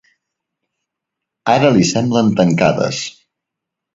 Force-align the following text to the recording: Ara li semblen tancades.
Ara 1.57 1.69
li 1.75 1.85
semblen 1.91 2.33
tancades. 2.39 3.05